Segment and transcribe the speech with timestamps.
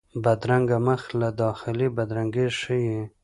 [0.23, 2.99] بدرنګه مخ له داخلي بدرنګي ښيي